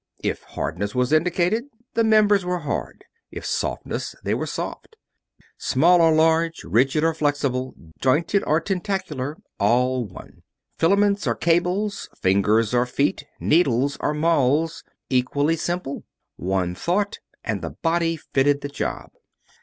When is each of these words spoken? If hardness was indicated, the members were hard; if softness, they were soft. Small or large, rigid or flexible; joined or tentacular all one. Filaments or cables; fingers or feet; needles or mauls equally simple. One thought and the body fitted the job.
If 0.23 0.41
hardness 0.41 0.95
was 0.95 1.13
indicated, 1.13 1.65
the 1.93 2.03
members 2.03 2.43
were 2.43 2.57
hard; 2.57 3.05
if 3.29 3.45
softness, 3.45 4.15
they 4.23 4.33
were 4.33 4.47
soft. 4.47 4.95
Small 5.59 6.01
or 6.01 6.11
large, 6.11 6.63
rigid 6.63 7.03
or 7.03 7.13
flexible; 7.13 7.75
joined 8.01 8.33
or 8.47 8.59
tentacular 8.59 9.37
all 9.59 10.03
one. 10.05 10.41
Filaments 10.79 11.27
or 11.27 11.35
cables; 11.35 12.09
fingers 12.19 12.73
or 12.73 12.87
feet; 12.87 13.25
needles 13.39 13.95
or 13.99 14.15
mauls 14.15 14.83
equally 15.11 15.55
simple. 15.55 16.03
One 16.35 16.73
thought 16.73 17.19
and 17.43 17.61
the 17.61 17.69
body 17.83 18.15
fitted 18.17 18.61
the 18.61 18.69
job. 18.69 19.11